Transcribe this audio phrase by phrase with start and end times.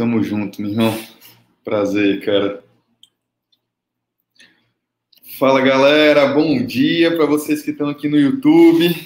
[0.00, 0.98] Tamo junto, meu irmão.
[1.62, 2.64] Prazer, cara.
[5.38, 6.26] Fala, galera.
[6.32, 8.96] Bom dia para vocês que estão aqui no YouTube.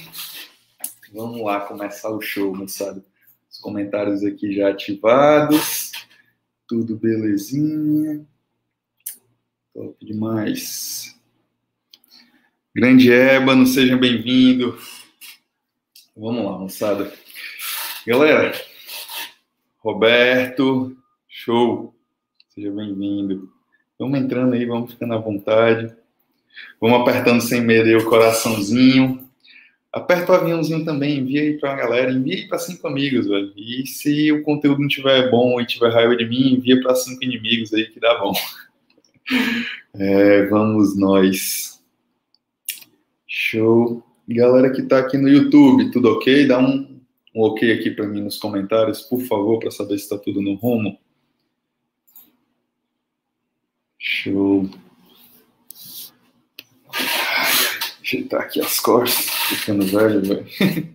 [1.12, 3.04] Vamos lá começar o show, moçada.
[3.51, 5.90] Os comentários aqui já ativados.
[6.69, 8.24] Tudo belezinha.
[9.74, 11.13] Top demais.
[12.72, 14.79] Grande Ébano, seja bem-vindo.
[16.16, 17.12] Vamos lá, moçada.
[18.06, 18.52] Galera,
[19.84, 20.96] Roberto,
[21.28, 21.95] show.
[22.48, 23.50] Seja bem-vindo.
[23.98, 25.95] Vamos entrando aí, vamos ficando à vontade.
[26.80, 29.28] Vamos apertando sem medo aí o coraçãozinho.
[29.92, 33.52] Aperta o aviãozinho também, envia aí pra galera, envia aí pra cinco amigos, velho.
[33.54, 37.23] E se o conteúdo não tiver bom e tiver raiva de mim, envia para cinco
[37.23, 38.32] inimigos aí que dá bom.
[39.96, 41.80] É, vamos nós.
[43.28, 44.02] Show.
[44.28, 46.48] Galera que tá aqui no YouTube, tudo ok?
[46.48, 46.93] Dá um,
[47.34, 50.55] um ok aqui para mim nos comentários, por favor, para saber se está tudo no
[50.55, 50.98] rumo.
[53.99, 54.71] Show.
[58.01, 60.95] Ajeitar aqui as costas, ficando velho, velho.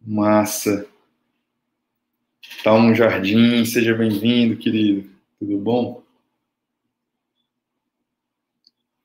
[0.00, 0.86] Massa.
[2.62, 5.10] Tá um jardim, seja bem-vindo, querido.
[5.38, 6.02] Tudo bom?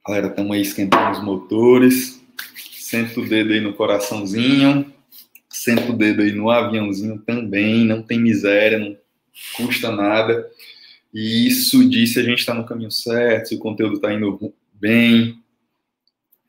[0.06, 2.22] Galera, estamos aí esquentando os motores.
[2.72, 4.93] Senta o dedo aí no coraçãozinho.
[5.64, 7.86] Senta o dedo aí no aviãozinho também.
[7.86, 8.98] Não tem miséria, não
[9.56, 10.46] custa nada.
[11.14, 14.54] E isso diz se a gente está no caminho certo, se o conteúdo está indo
[14.74, 15.42] bem.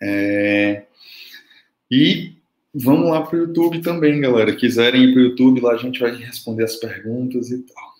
[0.03, 0.83] É...
[1.89, 2.33] E
[2.75, 4.57] vamos lá para o YouTube também, galera.
[4.57, 7.95] Quiserem ir para o YouTube, lá a gente vai responder as perguntas e tal.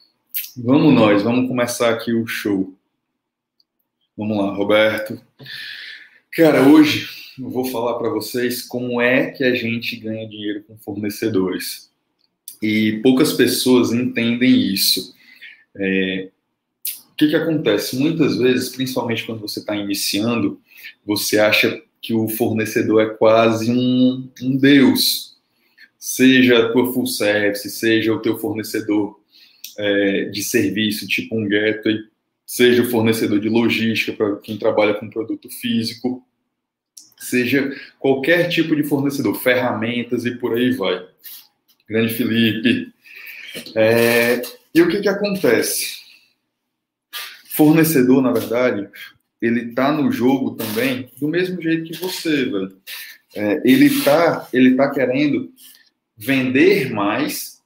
[0.57, 2.75] Vamos nós, vamos começar aqui o show.
[4.17, 5.21] Vamos lá, Roberto.
[6.33, 10.77] Cara, hoje eu vou falar para vocês como é que a gente ganha dinheiro com
[10.79, 11.91] fornecedores.
[12.63, 15.15] E poucas pessoas entendem isso.
[15.77, 16.31] É,
[17.11, 17.97] o que, que acontece?
[17.97, 20.61] Muitas vezes, principalmente quando você está iniciando,
[21.05, 25.37] você acha que o fornecedor é quase um, um deus.
[25.99, 29.19] Seja a tua full service, seja o teu fornecedor
[29.79, 31.99] é, de serviço, tipo um gateway,
[32.47, 36.25] seja o fornecedor de logística para quem trabalha com produto físico,
[37.25, 41.07] seja qualquer tipo de fornecedor, ferramentas e por aí vai.
[41.89, 42.93] Grande Felipe.
[43.75, 44.43] É,
[44.75, 46.03] e o que, que acontece?
[47.51, 48.89] Fornecedor, na verdade,
[49.41, 52.77] ele está no jogo também do mesmo jeito que você, velho.
[53.37, 55.53] É, ele está ele tá querendo
[56.17, 57.61] vender mais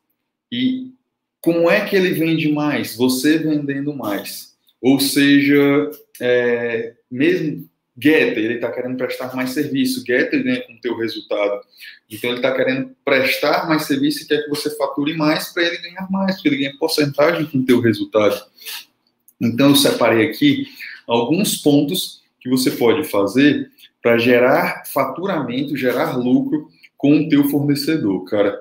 [0.50, 0.92] e
[1.41, 2.97] como é que ele vende mais?
[2.97, 4.56] Você vendendo mais.
[4.80, 7.67] Ou seja, é, mesmo
[8.00, 11.60] Getter, ele está querendo prestar mais serviço, Getter ganha com o teu resultado.
[12.09, 15.78] Então, ele está querendo prestar mais serviço e quer que você fature mais para ele
[15.78, 18.41] ganhar mais, porque ele ganha porcentagem com o teu resultado.
[19.41, 20.66] Então, eu separei aqui
[21.06, 23.70] alguns pontos que você pode fazer
[24.00, 28.59] para gerar faturamento, gerar lucro com o teu fornecedor, cara.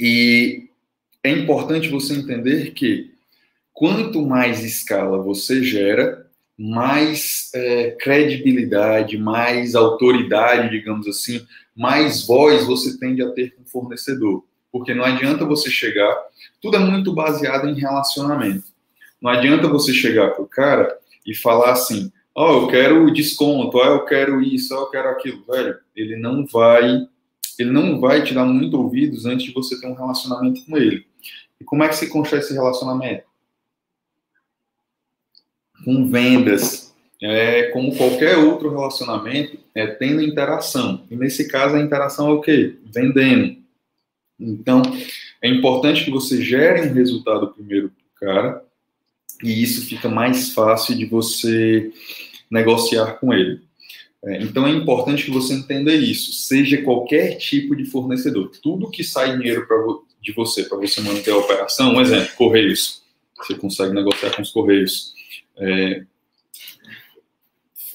[0.00, 0.68] E
[1.22, 3.12] é importante você entender que
[3.72, 6.23] quanto mais escala você gera,
[6.58, 11.44] mais é, credibilidade, mais autoridade, digamos assim,
[11.76, 14.44] mais voz você tende a ter com o fornecedor.
[14.70, 16.16] Porque não adianta você chegar,
[16.60, 18.64] tudo é muito baseado em relacionamento.
[19.20, 23.78] Não adianta você chegar para o cara e falar assim: Ó, oh, eu quero desconto,
[23.78, 25.78] ó, oh, eu quero isso, ó, oh, eu quero aquilo, velho.
[25.94, 27.06] Ele não vai,
[27.58, 31.06] ele não vai te dar muito ouvidos antes de você ter um relacionamento com ele.
[31.60, 33.24] E como é que se constrói esse relacionamento?
[35.84, 41.04] Com vendas, é, como qualquer outro relacionamento, é tendo interação.
[41.10, 42.76] E nesse caso, a interação é o quê?
[42.84, 43.56] Vendendo.
[44.38, 44.82] Então,
[45.40, 48.64] é importante que você gere um resultado primeiro para o cara,
[49.42, 51.92] e isso fica mais fácil de você
[52.50, 53.60] negociar com ele.
[54.24, 56.32] É, então, é importante que você entenda isso.
[56.32, 59.76] Seja qualquer tipo de fornecedor, tudo que sai dinheiro pra,
[60.20, 63.02] de você para você manter a operação, um exemplo, Correios.
[63.36, 65.12] Você consegue negociar com os Correios
[65.56, 66.04] é,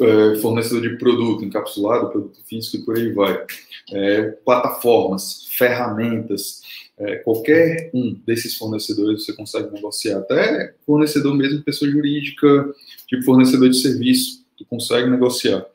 [0.02, 3.46] é, fornecedor de produto encapsulado, produto físico e por aí vai.
[3.92, 6.62] É, plataformas, ferramentas,
[6.98, 10.20] é, qualquer um desses fornecedores você consegue negociar.
[10.20, 12.74] Até fornecedor mesmo, pessoa jurídica,
[13.08, 15.66] tipo fornecedor de serviço, tu consegue negociar.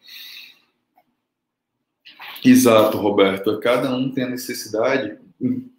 [2.44, 3.58] Exato, Roberto.
[3.60, 5.16] Cada um tem a necessidade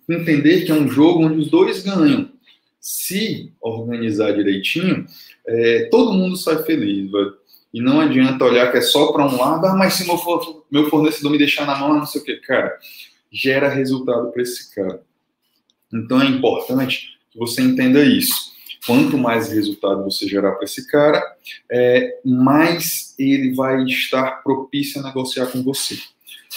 [0.10, 2.32] entender que é um jogo onde os dois ganham.
[2.80, 5.06] Se organizar direitinho,
[5.48, 7.12] é, todo mundo sai feliz.
[7.74, 10.18] E não adianta olhar que é só para um lado, ah, mas se meu,
[10.72, 12.78] meu fornecedor me deixar na mão, não sei o que, cara,
[13.32, 15.02] gera resultado para esse cara.
[15.94, 18.54] Então é importante que você entenda isso.
[18.86, 21.22] Quanto mais resultado você gerar para esse cara,
[21.70, 25.98] é, mais ele vai estar propício a negociar com você.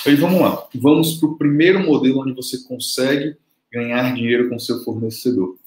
[0.06, 0.68] Aí vamos lá.
[0.74, 3.36] Vamos para o primeiro modelo onde você consegue
[3.72, 5.58] ganhar dinheiro com seu fornecedor.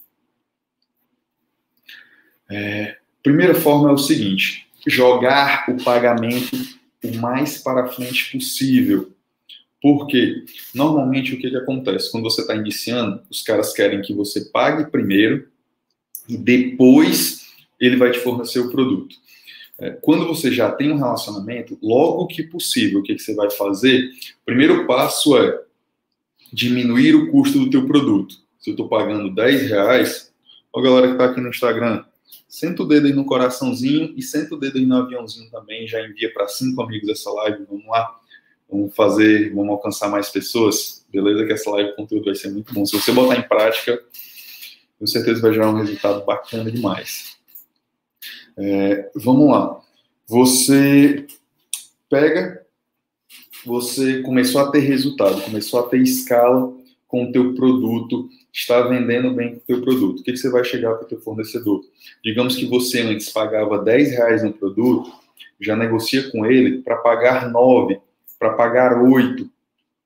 [2.49, 6.55] É, primeira forma é o seguinte: jogar o pagamento
[7.03, 9.11] o mais para frente possível.
[9.81, 10.45] Porque
[10.75, 12.11] normalmente o que, que acontece?
[12.11, 15.47] Quando você está iniciando, os caras querem que você pague primeiro
[16.29, 17.47] e depois
[17.79, 19.15] ele vai te fornecer o produto.
[19.79, 23.49] É, quando você já tem um relacionamento, logo que possível, o que, que você vai
[23.49, 24.11] fazer?
[24.43, 25.59] O primeiro passo é
[26.53, 28.35] diminuir o custo do teu produto.
[28.59, 30.31] Se eu estou pagando 10 reais,
[30.71, 32.03] ó galera que está aqui no Instagram,
[32.47, 36.05] senta o dedo aí no coraçãozinho e senta o dedo aí no aviãozinho também, já
[36.05, 38.19] envia para cinco amigos essa live, vamos lá,
[38.69, 41.45] vamos fazer, vamos alcançar mais pessoas, beleza?
[41.45, 42.85] Que essa live, conteúdo vai ser muito bom.
[42.85, 44.01] Se você botar em prática,
[44.99, 47.37] com certeza vai gerar um resultado bacana demais.
[48.57, 49.81] É, vamos lá.
[50.27, 51.25] Você
[52.09, 52.65] pega,
[53.65, 56.80] você começou a ter resultado, começou a ter escala
[57.11, 60.21] com o teu produto, está vendendo bem o teu produto.
[60.21, 61.81] O que, que você vai chegar para o teu fornecedor?
[62.23, 65.11] Digamos que você antes pagava 10 reais no produto,
[65.59, 67.99] já negocia com ele para pagar 9,
[68.39, 69.47] para pagar 8.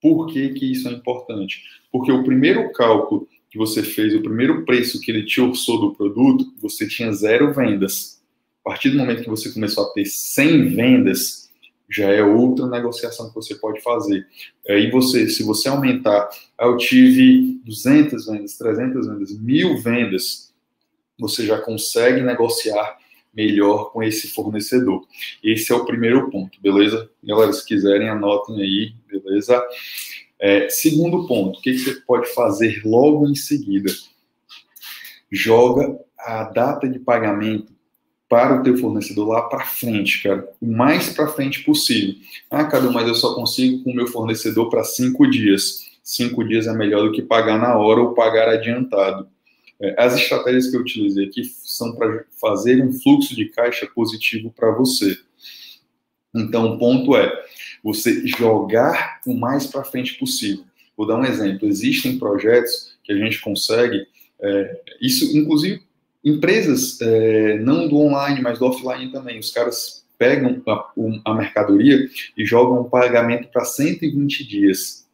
[0.02, 1.62] Por que, que isso é importante?
[1.92, 5.96] Porque o primeiro cálculo que você fez, o primeiro preço que ele te orçou do
[5.96, 8.20] produto, você tinha zero vendas.
[8.66, 11.45] A partir do momento que você começou a ter 100 vendas,
[11.90, 14.26] já é outra negociação que você pode fazer.
[14.68, 16.30] Aí você, se você aumentar,
[16.60, 20.54] eu tive 200 vendas, 300 vendas, mil vendas,
[21.18, 22.98] você já consegue negociar
[23.34, 25.06] melhor com esse fornecedor.
[25.44, 27.10] Esse é o primeiro ponto, beleza?
[27.24, 29.62] Galera, se quiserem, anotem aí, beleza?
[30.40, 33.92] É, segundo ponto, o que, que você pode fazer logo em seguida?
[35.32, 37.75] Joga a data de pagamento
[38.36, 42.16] para o teu fornecedor lá para frente, cara, o mais para frente possível.
[42.52, 45.86] Ah, Cadu, mas eu só consigo com o meu fornecedor para cinco dias.
[46.04, 49.30] Cinco dias é melhor do que pagar na hora ou pagar adiantado.
[49.82, 54.52] É, as estratégias que eu utilizei aqui são para fazer um fluxo de caixa positivo
[54.54, 55.18] para você.
[56.36, 57.32] Então, o ponto é
[57.82, 60.66] você jogar o mais para frente possível.
[60.98, 61.70] Vou dar um exemplo.
[61.70, 64.06] Existem projetos que a gente consegue,
[64.42, 65.85] é, isso inclusive
[66.26, 70.92] Empresas, é, não do online, mas do offline também, os caras pegam a,
[71.24, 75.06] a mercadoria e jogam o pagamento para 120 dias.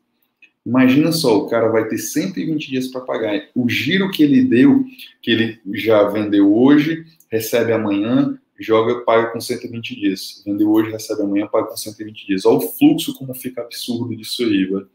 [0.66, 3.50] Imagina só, o cara vai ter 120 dias para pagar.
[3.56, 4.86] O giro que ele deu,
[5.22, 10.44] que ele já vendeu hoje, recebe amanhã, joga, paga com 120 dias.
[10.46, 12.46] Vendeu hoje, recebe amanhã, paga com 120 dias.
[12.46, 14.88] Olha o fluxo como fica absurdo disso aí, velho.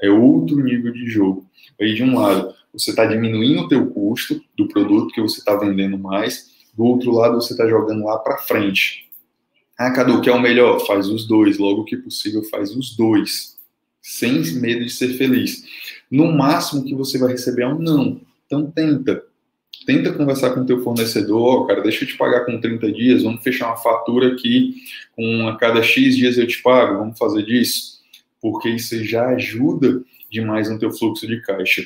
[0.00, 1.47] É outro nível de jogo.
[1.80, 5.56] Aí, de um lado, você está diminuindo o teu custo do produto que você está
[5.56, 9.08] vendendo mais, do outro lado você está jogando lá para frente.
[9.76, 10.84] Ah, Cadu, que é o melhor?
[10.86, 13.56] Faz os dois, logo que possível faz os dois,
[14.02, 15.64] sem medo de ser feliz.
[16.10, 19.22] No máximo que você vai receber é um não, então tenta.
[19.86, 23.22] Tenta conversar com o teu fornecedor, oh, cara, deixa eu te pagar com 30 dias,
[23.22, 24.74] vamos fechar uma fatura aqui,
[25.16, 28.00] com a cada X dias eu te pago, vamos fazer disso,
[28.40, 31.82] porque isso já ajuda demais no teu fluxo de caixa.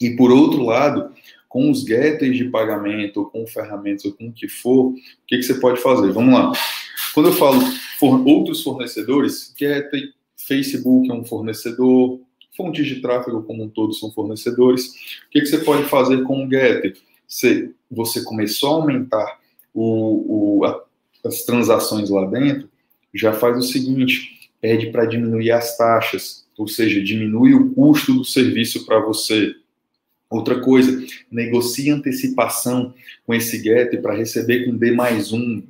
[0.00, 1.12] E por outro lado,
[1.48, 4.94] com os gateways de pagamento, ou com ferramentas, ou com o que for, o
[5.26, 6.10] que, que você pode fazer?
[6.10, 6.52] Vamos lá.
[7.14, 7.60] Quando eu falo
[7.98, 12.20] for, outros fornecedores, gateway, Facebook é um fornecedor,
[12.56, 14.86] fontes de tráfego como um todo são fornecedores.
[15.26, 16.94] O que, que você pode fazer com o gateway?
[17.28, 19.38] Você, você começou a aumentar
[19.72, 20.82] o, o, a,
[21.24, 22.68] as transações lá dentro,
[23.14, 28.24] já faz o seguinte, pede para diminuir as taxas, ou seja, diminui o custo do
[28.24, 29.54] serviço para você
[30.32, 32.94] Outra coisa, negocie antecipação
[33.26, 35.62] com esse get para receber com D mais um.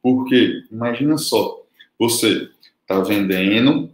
[0.00, 0.62] Por quê?
[0.70, 1.60] Imagina só,
[1.98, 2.48] você
[2.80, 3.90] está vendendo,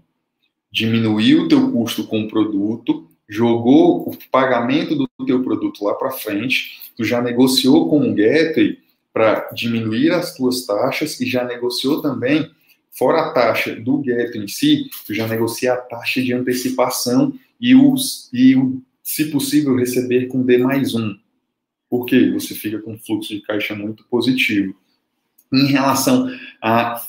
[0.70, 6.10] diminuiu o teu custo com o produto, jogou o pagamento do teu produto lá para
[6.10, 8.78] frente, tu já negociou com o Gateway
[9.10, 12.50] para diminuir as tuas taxas e já negociou também,
[12.99, 17.75] fora a taxa do Gateway em si, tu já negocia a taxa de antecipação e,
[17.75, 21.17] os, e o se possível, receber com D mais um,
[21.88, 24.75] porque você fica com um fluxo de caixa muito positivo.
[25.52, 26.28] Em relação
[26.61, 27.00] a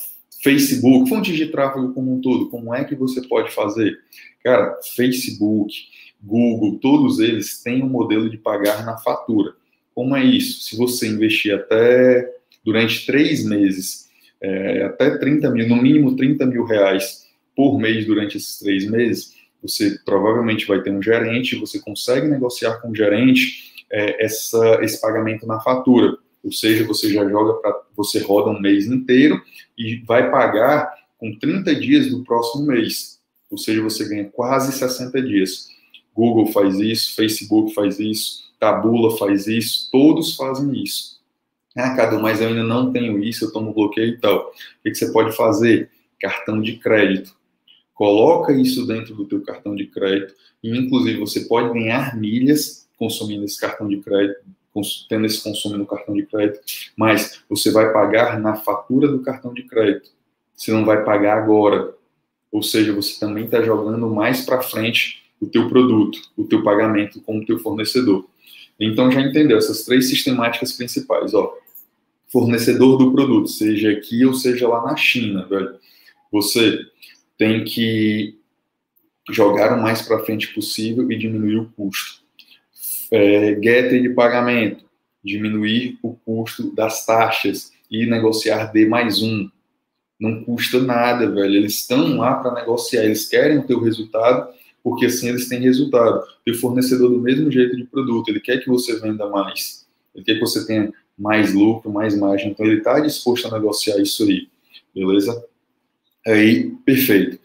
[0.41, 3.99] Facebook, fontes de tráfego como um todo, como é que você pode fazer?
[4.43, 5.73] Cara, Facebook,
[6.21, 9.53] Google, todos eles têm um modelo de pagar na fatura.
[9.93, 10.61] Como é isso?
[10.61, 12.31] Se você investir até
[12.63, 14.08] durante três meses,
[14.41, 19.35] é, até 30 mil, no mínimo 30 mil reais por mês durante esses três meses,
[19.61, 25.01] você provavelmente vai ter um gerente, você consegue negociar com o gerente é, essa, esse
[25.01, 26.17] pagamento na fatura.
[26.43, 27.81] Ou seja, você já joga para.
[27.97, 29.41] Você roda um mês inteiro
[29.77, 33.19] e vai pagar com 30 dias do próximo mês.
[33.51, 35.67] Ou seja, você ganha quase 60 dias.
[36.13, 41.18] Google faz isso, Facebook faz isso, Tabula faz isso, todos fazem isso.
[41.75, 44.49] Ah, Cadu, mas eu ainda não tenho isso, eu tomo bloqueio e tal.
[44.49, 45.89] O que, você pode fazer?
[46.19, 47.35] Cartão de crédito.
[47.93, 50.33] Coloca isso dentro do teu cartão de crédito
[50.63, 54.41] e, inclusive, você pode ganhar milhas consumindo esse cartão de crédito,
[55.07, 56.59] tendo esse consumo no cartão de crédito,
[56.95, 60.11] mas você vai pagar na fatura do cartão de crédito.
[60.55, 61.93] Você não vai pagar agora.
[62.51, 67.21] Ou seja, você também está jogando mais para frente o teu produto, o teu pagamento
[67.21, 68.25] com o teu fornecedor.
[68.79, 71.53] Então já entendeu essas três sistemáticas principais, ó.
[72.31, 75.75] Fornecedor do produto, seja aqui ou seja lá na China, velho.
[76.31, 76.79] Você
[77.37, 78.37] tem que
[79.31, 82.21] jogar o mais para frente possível e diminuir o custo.
[83.11, 84.85] É, getter de pagamento,
[85.23, 89.49] diminuir o custo das taxas e negociar D mais um.
[90.19, 91.55] Não custa nada, velho.
[91.55, 94.53] Eles estão lá para negociar, eles querem o teu resultado
[94.89, 96.23] porque assim eles têm resultado.
[96.45, 100.25] E o fornecedor, do mesmo jeito de produto, ele quer que você venda mais, ele
[100.25, 104.23] quer que você tenha mais lucro, mais margem, então ele está disposto a negociar isso
[104.23, 104.47] aí,
[104.95, 105.45] beleza?
[106.25, 107.39] Aí, perfeito.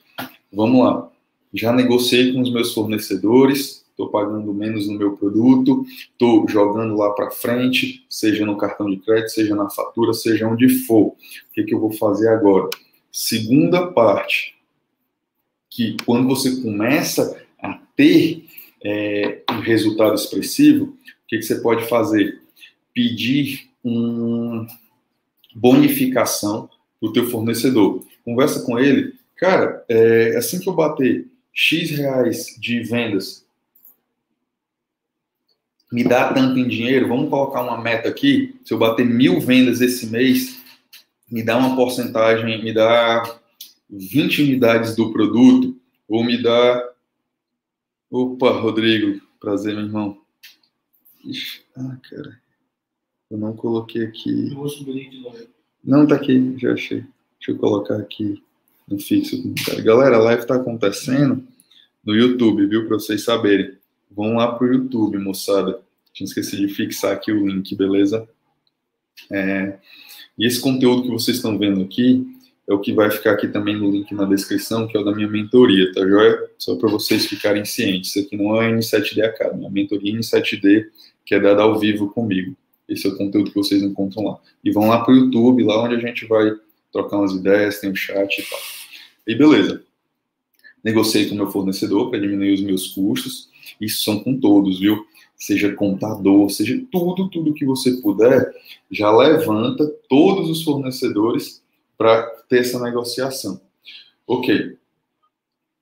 [0.50, 1.10] Vamos lá.
[1.52, 7.10] Já negociei com os meus fornecedores, estou pagando menos no meu produto, estou jogando lá
[7.10, 11.08] para frente, seja no cartão de crédito, seja na fatura, seja onde for.
[11.08, 11.16] O
[11.52, 12.70] que, que eu vou fazer agora?
[13.12, 14.54] Segunda parte,
[15.74, 18.46] que quando você começa a ter
[18.82, 22.40] é, um resultado expressivo, o que, que você pode fazer?
[22.94, 24.68] Pedir uma
[25.52, 28.06] bonificação para o teu fornecedor.
[28.24, 33.44] Conversa com ele, cara, é, assim que eu bater X reais de vendas,
[35.90, 39.80] me dá tanto em dinheiro, vamos colocar uma meta aqui, se eu bater mil vendas
[39.80, 40.56] esse mês,
[41.28, 43.40] me dá uma porcentagem, me dá
[43.88, 46.92] 20 unidades do produto, ou me dá.
[48.10, 50.18] Opa, Rodrigo, prazer, meu irmão.
[51.24, 52.40] Ixi, ah, cara,
[53.30, 54.50] eu não coloquei aqui.
[55.82, 57.04] Não, tá aqui, já achei.
[57.38, 58.42] Deixa eu colocar aqui
[58.88, 59.36] no fixo.
[59.82, 61.46] Galera, a live tá acontecendo
[62.04, 63.76] no YouTube, viu, para vocês saberem.
[64.10, 65.80] Vão lá pro YouTube, moçada.
[66.12, 68.28] Tinha esquecido de fixar aqui o link, beleza?
[69.30, 69.78] É,
[70.38, 72.33] e esse conteúdo que vocês estão vendo aqui
[72.66, 75.14] é o que vai ficar aqui também no link na descrição, que é o da
[75.14, 76.38] minha mentoria, tá joia?
[76.58, 78.10] Só para vocês ficarem cientes.
[78.10, 80.86] Isso aqui não é a N7D Academy, é a mentoria N7D,
[81.26, 82.56] que é dada ao vivo comigo.
[82.88, 84.38] Esse é o conteúdo que vocês encontram lá.
[84.62, 86.52] E vão lá para o YouTube, lá onde a gente vai
[86.90, 88.58] trocar umas ideias, tem o um chat e tal.
[89.26, 89.82] E beleza.
[90.82, 93.48] Negociei com o meu fornecedor para diminuir os meus custos.
[93.80, 95.04] Isso são com todos, viu?
[95.36, 98.54] Seja contador, seja tudo, tudo que você puder,
[98.90, 101.63] já levanta todos os fornecedores
[101.96, 103.60] para ter essa negociação.
[104.26, 104.76] Ok.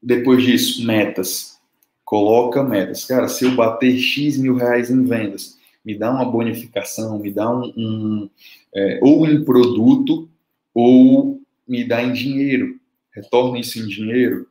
[0.02, 1.60] Depois disso, metas.
[2.04, 3.04] Coloca metas.
[3.04, 7.50] Cara, se eu bater X mil reais em vendas, me dá uma bonificação, me dá
[7.50, 8.30] um, um
[8.74, 10.28] é, ou em produto,
[10.74, 12.78] ou me dá em dinheiro.
[13.12, 14.48] Retorna isso em dinheiro.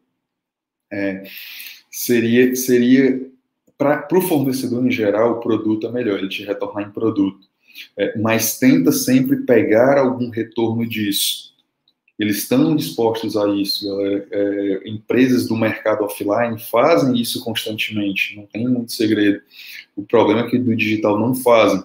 [0.92, 1.24] É,
[1.90, 3.30] seria seria
[3.78, 7.50] para o fornecedor em geral, o produto é melhor, ele te retornar em produto.
[7.98, 11.51] É, mas tenta sempre pegar algum retorno disso
[12.22, 14.00] eles estão dispostos a isso.
[14.00, 19.42] É, é, empresas do mercado offline fazem isso constantemente, não tem muito segredo.
[19.96, 21.84] O problema é que do digital não fazem.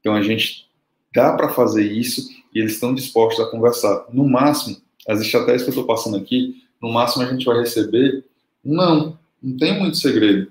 [0.00, 0.66] Então a gente
[1.14, 4.06] dá para fazer isso e eles estão dispostos a conversar.
[4.10, 8.24] No máximo, as estratégias que eu estou passando aqui, no máximo a gente vai receber
[8.64, 10.50] não, não tem muito segredo.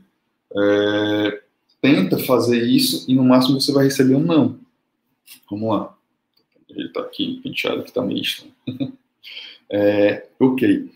[0.55, 1.41] É,
[1.81, 4.59] tenta fazer isso e no máximo você vai receber um não.
[5.49, 5.97] Vamos lá.
[6.75, 8.53] Ele está aqui penteado que está meio estranho.
[9.69, 10.89] é, ok.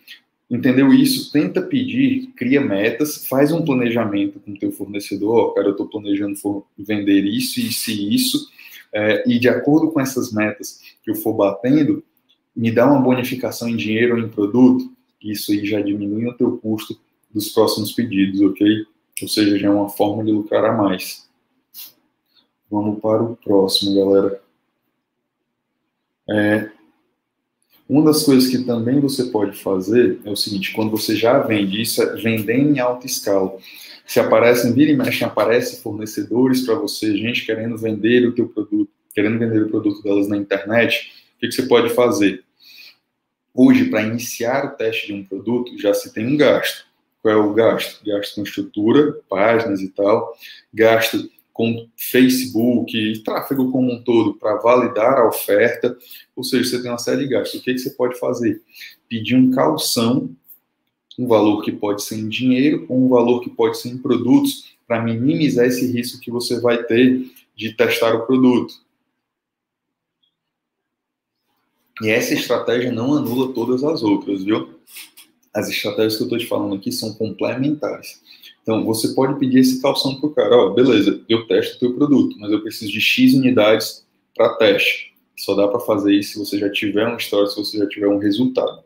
[0.50, 1.32] Entendeu isso?
[1.32, 5.50] Tenta pedir, cria metas, faz um planejamento com o teu fornecedor.
[5.50, 6.36] Oh, cara, eu estou planejando
[6.78, 8.50] vender isso, isso e isso.
[8.94, 12.04] É, e de acordo com essas metas que eu for batendo,
[12.56, 14.90] me dá uma bonificação em dinheiro ou em produto.
[15.22, 16.98] Isso aí já diminui o teu custo
[17.34, 18.86] dos próximos pedidos, ok?
[19.22, 21.28] Ou seja, já é uma forma de lucrar a mais.
[22.70, 24.42] Vamos para o próximo, galera.
[26.30, 26.70] É,
[27.88, 31.82] uma das coisas que também você pode fazer é o seguinte, quando você já vende,
[31.82, 33.56] isso é vender em alta escala.
[34.08, 38.90] Se aparecem, vira e mexe, aparecem fornecedores para você, gente querendo vender o teu produto,
[39.14, 42.44] querendo vender o produto delas na internet, o que, que você pode fazer?
[43.54, 46.86] Hoje, para iniciar o teste de um produto, já se tem um gasto.
[47.22, 48.04] Qual é o gasto?
[48.06, 50.36] Gasto com estrutura, páginas e tal,
[50.74, 55.98] gasto com Facebook, tráfego como um todo, para validar a oferta.
[56.36, 57.62] Ou seja, você tem uma série de gastos.
[57.62, 58.62] O que, que você pode fazer?
[59.08, 60.36] Pedir um calção,
[61.18, 64.76] um valor que pode ser em dinheiro ou um valor que pode ser em produtos,
[64.86, 68.74] para minimizar esse risco que você vai ter de testar o produto.
[72.02, 74.78] E essa estratégia não anula todas as outras, viu?
[75.54, 78.22] As estratégias que eu estou te falando aqui são complementares.
[78.66, 81.94] Então, você pode pedir esse calção para o cara, ó, beleza, eu testo o teu
[81.94, 84.04] produto, mas eu preciso de X unidades
[84.36, 85.14] para teste.
[85.38, 88.08] Só dá para fazer isso se você já tiver uma história, se você já tiver
[88.08, 88.84] um resultado.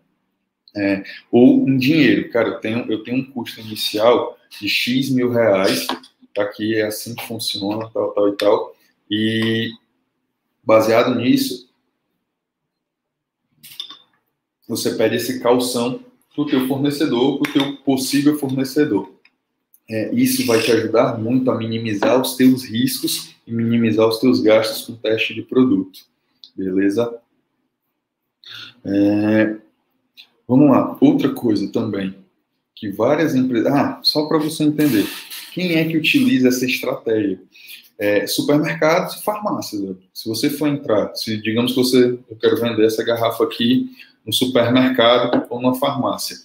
[0.76, 5.32] É, ou em dinheiro, cara, eu tenho, eu tenho um custo inicial de X mil
[5.32, 5.88] reais,
[6.36, 8.76] tá aqui, é assim que funciona, tal, tal e tal,
[9.10, 9.70] e
[10.62, 11.70] baseado nisso,
[14.68, 16.04] você pede esse calção
[16.36, 19.19] para o teu fornecedor, para o teu possível fornecedor.
[19.90, 24.40] É, isso vai te ajudar muito a minimizar os teus riscos e minimizar os teus
[24.40, 26.02] gastos com teste de produto.
[26.56, 27.12] Beleza?
[28.86, 29.56] É,
[30.48, 30.96] vamos lá.
[31.02, 32.16] Outra coisa também,
[32.76, 33.74] que várias empresas...
[33.74, 35.08] Ah, só para você entender.
[35.54, 37.42] Quem é que utiliza essa estratégia?
[37.98, 39.98] É, supermercados e farmácias.
[40.14, 43.90] Se você for entrar, se digamos que você, eu quero vender essa garrafa aqui
[44.26, 46.38] no supermercado ou na farmácia.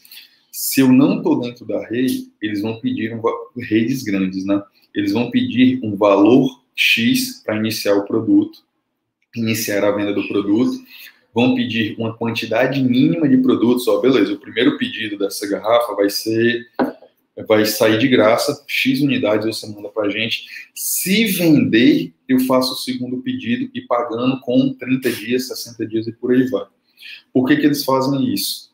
[0.56, 3.20] Se eu não estou dentro da rede, eles vão pedir um,
[3.58, 4.62] redes grandes, né?
[4.94, 8.60] Eles vão pedir um valor X para iniciar o produto,
[9.34, 10.80] iniciar a venda do produto,
[11.34, 13.88] vão pedir uma quantidade mínima de produtos.
[13.88, 16.70] Ó, beleza, o primeiro pedido dessa garrafa vai ser
[17.48, 20.44] vai sair de graça, X unidades você manda para a gente.
[20.72, 26.12] Se vender, eu faço o segundo pedido e pagando com 30 dias, 60 dias e
[26.12, 26.66] por aí vai.
[27.32, 28.72] Por que, que eles fazem isso?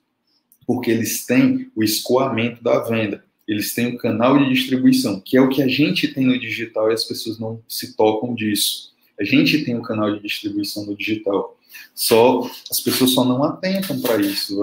[0.71, 5.41] Porque eles têm o escoamento da venda, eles têm o canal de distribuição, que é
[5.41, 8.93] o que a gente tem no digital e as pessoas não se tocam disso.
[9.19, 11.59] A gente tem um canal de distribuição no digital,
[11.93, 14.63] só as pessoas só não atentam para isso.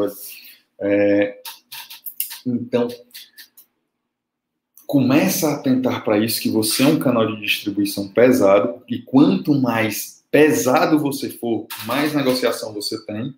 [0.80, 1.42] É,
[2.46, 2.88] então,
[4.86, 9.54] começa a atentar para isso, que você é um canal de distribuição pesado, e quanto
[9.54, 13.36] mais pesado você for, mais negociação você tem.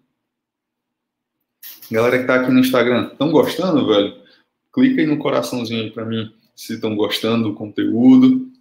[1.92, 4.16] Galera que tá aqui no Instagram, estão gostando, velho?
[4.72, 8.52] Clica aí no coraçãozinho aí para mim se estão gostando do conteúdo,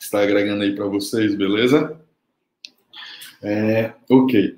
[0.00, 2.00] está agregando aí para vocês, beleza?
[3.42, 4.56] É, ok.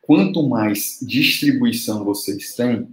[0.00, 2.88] Quanto mais distribuição vocês têm,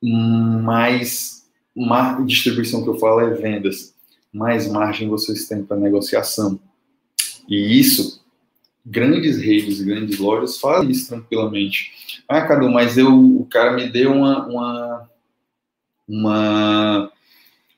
[0.00, 3.94] mais mar, distribuição que eu falo é vendas,
[4.32, 6.58] mais margem vocês têm para negociação.
[7.48, 8.24] E isso,
[8.86, 12.22] grandes redes, grandes lojas fazem isso tranquilamente.
[12.28, 15.10] Ah, Cadu, mas eu, o cara me deu uma, uma,
[16.08, 17.12] uma,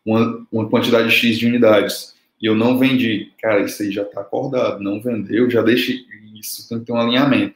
[0.05, 3.33] uma, uma quantidade X de unidades e eu não vendi.
[3.41, 6.07] Cara, isso aí já está acordado, não vendeu, já deixe
[6.39, 7.55] isso tem que ter um alinhamento.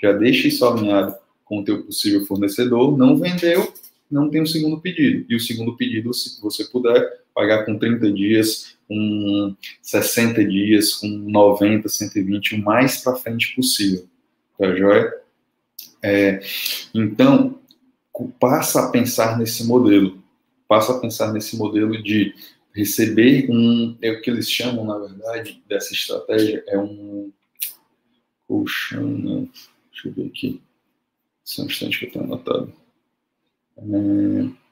[0.00, 3.72] Já deixe isso alinhado com o teu possível fornecedor, não vendeu,
[4.12, 5.24] não tem um segundo pedido.
[5.28, 11.08] E o segundo pedido, se você puder, pagar com 30 dias, com 60 dias, com
[11.08, 14.06] 90, 120, o mais para frente possível.
[14.58, 15.12] Tá joia?
[16.02, 16.40] É,
[16.92, 17.58] então,
[18.38, 20.22] passa a pensar nesse modelo.
[20.68, 22.34] Passa a pensar nesse modelo de
[22.74, 23.96] receber um.
[24.02, 27.32] É o que eles chamam, na verdade, dessa estratégia, é um.
[28.46, 29.48] Colchão, não.
[29.90, 30.60] Deixa eu ver aqui.
[31.42, 32.81] Só um instante que eu tenho anotado.
[33.82, 34.62] É...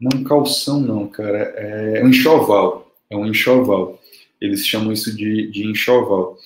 [0.00, 1.38] Não calção, não, cara.
[1.38, 2.94] É um enxoval.
[3.08, 4.00] É um enxoval.
[4.40, 6.38] Eles chamam isso de, de enxoval.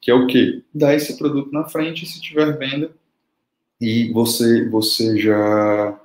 [0.00, 0.62] Que é o quê?
[0.74, 2.90] Dá esse produto na frente se tiver venda
[3.80, 5.98] e você, você já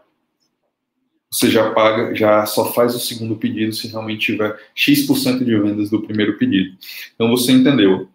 [1.29, 5.89] você já paga, já só faz o segundo pedido se realmente tiver X% de vendas
[5.89, 6.77] do primeiro pedido.
[7.13, 8.07] Então você entendeu.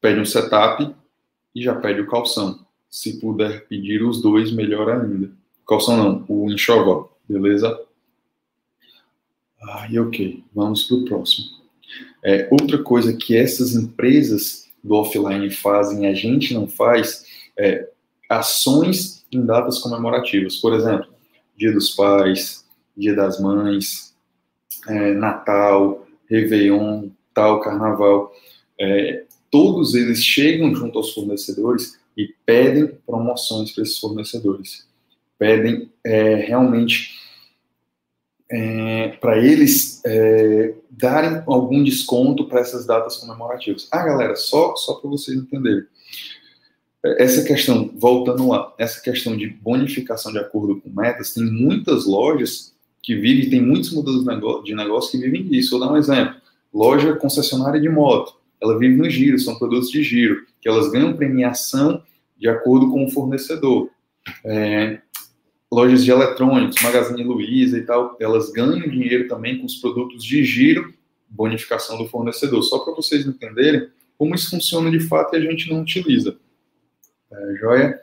[0.00, 0.94] Pede um setup,
[1.54, 2.64] e já pede o calção.
[2.90, 5.30] Se puder pedir os dois, melhor ainda.
[5.66, 7.80] Calção não, o enxoval, beleza?
[9.62, 11.46] Ah, e ok, vamos para o próximo.
[12.22, 17.88] É, outra coisa que essas empresas do offline fazem, a gente não faz, é
[18.28, 20.56] ações em datas comemorativas.
[20.56, 21.06] Por exemplo,
[21.56, 22.64] Dia dos Pais,
[22.96, 24.14] Dia das Mães,
[24.88, 28.32] é, Natal, Réveillon, tal, Carnaval.
[28.78, 34.84] É, todos eles chegam junto aos fornecedores e pedem promoções para esses fornecedores.
[35.38, 37.12] Pedem é, realmente
[38.50, 43.86] é, para eles é, darem algum desconto para essas datas comemorativas.
[43.92, 45.84] Ah, galera, só, só para vocês entenderem.
[47.04, 52.74] Essa questão, voltando lá, essa questão de bonificação de acordo com metas, tem muitas lojas
[53.00, 54.24] que vive, tem muitos modelos
[54.64, 55.78] de negócio que vivem disso.
[55.78, 56.40] Vou dar um exemplo.
[56.72, 58.34] Loja concessionária de moto,
[58.64, 62.02] ela vive no giro, são produtos de giro, que elas ganham premiação
[62.36, 63.90] de acordo com o fornecedor.
[64.42, 65.00] É,
[65.70, 70.42] lojas de eletrônicos, Magazine Luiza e tal, elas ganham dinheiro também com os produtos de
[70.44, 70.94] giro,
[71.28, 72.62] bonificação do fornecedor.
[72.62, 76.36] Só para vocês entenderem como isso funciona de fato e a gente não utiliza.
[77.30, 78.00] É, joia?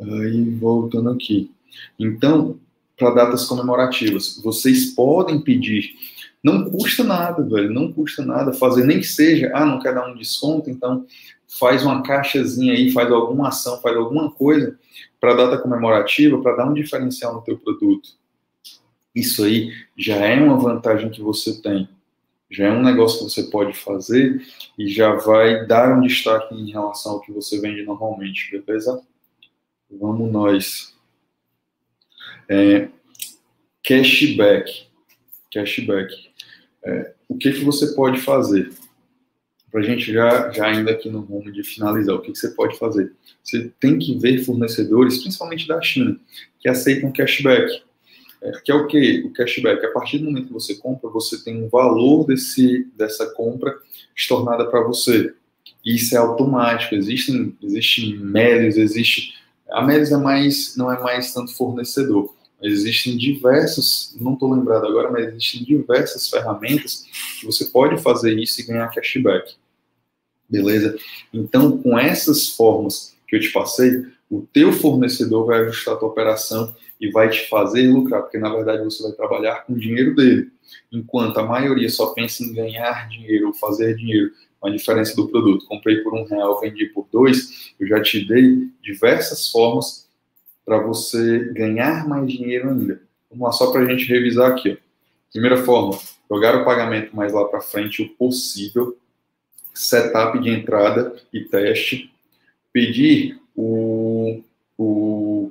[0.00, 1.50] Aí, voltando aqui.
[1.98, 2.58] Então,
[2.96, 5.92] para datas comemorativas, vocês podem pedir.
[6.42, 10.08] Não custa nada, velho, não custa nada fazer, nem que seja, ah, não quer dar
[10.08, 11.04] um desconto, então
[11.58, 14.78] faz uma caixazinha aí, faz alguma ação, faz alguma coisa
[15.20, 18.10] para data comemorativa, para dar um diferencial no teu produto.
[19.14, 21.88] Isso aí já é uma vantagem que você tem.
[22.50, 24.40] Já é um negócio que você pode fazer
[24.78, 29.02] e já vai dar um destaque em relação ao que você vende normalmente, beleza?
[29.90, 30.94] Vamos nós.
[32.48, 32.88] É,
[33.82, 34.87] cashback.
[35.52, 36.14] Cashback.
[36.84, 38.70] É, o que, que você pode fazer?
[39.70, 42.48] Para a gente já, já ainda aqui no rumo de finalizar, o que, que você
[42.50, 43.12] pode fazer?
[43.42, 46.18] Você tem que ver fornecedores, principalmente da China,
[46.58, 47.82] que aceitam cashback.
[48.40, 49.24] É, que é o que?
[49.26, 49.84] O cashback.
[49.84, 53.76] A partir do momento que você compra, você tem um valor desse, dessa compra
[54.16, 55.34] estornada para você.
[55.84, 56.94] Isso é automático.
[56.94, 59.34] Existem, existem médios, existe.
[59.70, 62.34] A médios é mais, não é mais tanto fornecedor.
[62.62, 67.04] Existem diversas, não estou lembrado agora, mas existem diversas ferramentas
[67.38, 69.54] que você pode fazer isso e ganhar cashback.
[70.48, 70.98] Beleza?
[71.32, 76.08] Então, com essas formas que eu te passei, o teu fornecedor vai ajustar a tua
[76.08, 80.16] operação e vai te fazer lucrar, porque na verdade você vai trabalhar com o dinheiro
[80.16, 80.50] dele.
[80.90, 85.66] Enquanto a maioria só pensa em ganhar dinheiro ou fazer dinheiro a diferença do produto.
[85.66, 90.07] Comprei por um real, vendi por dois, eu já te dei diversas formas
[90.68, 93.00] para você ganhar mais dinheiro ainda.
[93.30, 94.72] Vamos lá, só para a gente revisar aqui.
[94.72, 94.76] Ó.
[95.32, 95.98] Primeira forma,
[96.30, 98.98] jogar o pagamento mais lá para frente o possível,
[99.72, 102.12] setup de entrada e teste,
[102.70, 104.42] pedir o,
[104.76, 105.50] o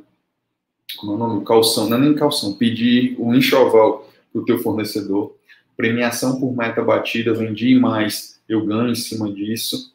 [0.98, 1.46] como é o nome?
[1.46, 5.36] Calção, não é nem calção, pedir o enxoval para o teu fornecedor,
[5.76, 9.94] premiação por meta batida, vendi mais, eu ganho em cima disso,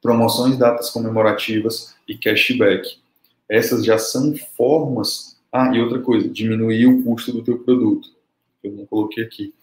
[0.00, 2.98] promoções, datas comemorativas e cashback.
[3.48, 5.36] Essas já são formas.
[5.52, 8.08] Ah, e outra coisa, diminuir o custo do teu produto.
[8.62, 9.54] Eu não coloquei aqui.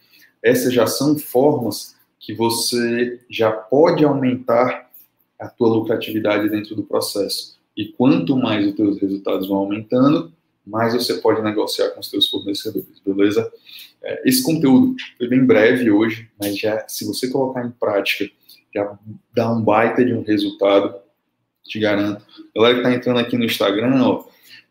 [0.41, 4.89] Essas já são formas que você já pode aumentar
[5.37, 7.57] a tua lucratividade dentro do processo.
[7.75, 10.31] E quanto mais os teus resultados vão aumentando,
[10.65, 13.51] mais você pode negociar com os teus fornecedores, beleza?
[14.01, 18.29] É, esse conteúdo foi bem breve hoje, mas já se você colocar em prática,
[18.73, 18.97] já
[19.33, 20.95] dá um baita de um resultado
[21.63, 22.23] te garanto.
[22.55, 24.25] Galera que tá entrando aqui no Instagram, ó,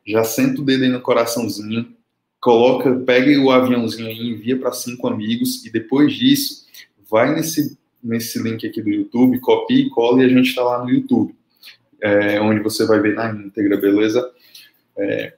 [0.07, 1.95] já senta o dedo aí no coraçãozinho,
[2.41, 6.67] coloca, pega o aviãozinho aí, envia para cinco amigos e depois disso,
[7.09, 10.83] vai nesse nesse link aqui do YouTube, copia e cola e a gente está lá
[10.83, 11.35] no YouTube,
[12.01, 14.29] é, onde você vai ver na íntegra, beleza?
[14.99, 15.35] É,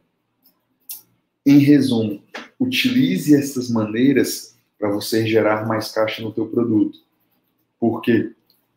[1.45, 2.23] em resumo,
[2.59, 6.99] utilize essas maneiras para você gerar mais caixa no teu produto.
[7.79, 8.33] Porque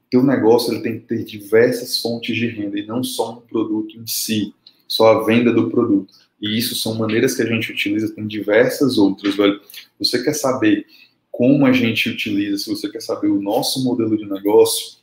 [0.09, 3.97] teu negócio ele tem que ter diversas fontes de renda e não só um produto
[3.97, 4.53] em si,
[4.87, 6.13] só a venda do produto.
[6.41, 9.59] E isso são maneiras que a gente utiliza, tem diversas outras, velho.
[9.99, 10.85] Você quer saber
[11.31, 14.97] como a gente utiliza, se você quer saber o nosso modelo de negócio,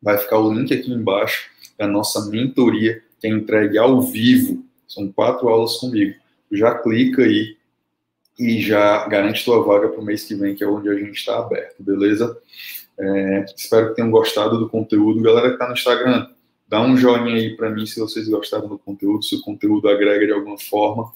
[0.00, 4.64] vai ficar o link aqui embaixo da nossa mentoria, que é entregue ao vivo.
[4.86, 6.14] São quatro aulas comigo.
[6.50, 7.56] Já clica aí
[8.38, 11.16] e já garante tua vaga para o mês que vem, que é onde a gente
[11.16, 12.36] está aberto, beleza?
[12.98, 15.22] É, espero que tenham gostado do conteúdo.
[15.22, 16.28] Galera que está no Instagram,
[16.66, 20.26] dá um joinha aí para mim se vocês gostaram do conteúdo, se o conteúdo agrega
[20.26, 21.12] de alguma forma.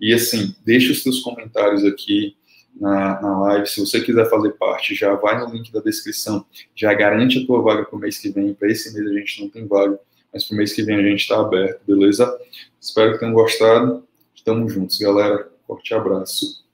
[0.00, 2.36] E assim, deixa os seus comentários aqui
[2.78, 3.66] na, na live.
[3.66, 7.62] Se você quiser fazer parte, já vai no link da descrição, já garante a tua
[7.62, 8.54] vaga para o mês que vem.
[8.54, 9.98] Para esse mês a gente não tem vaga,
[10.32, 12.38] mas para o mês que vem a gente está aberto, beleza?
[12.80, 14.04] Espero que tenham gostado.
[14.34, 15.50] Estamos juntos, galera.
[15.66, 16.64] Forte abraço.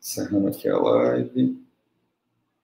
[0.00, 1.69] Encerrando aqui a live.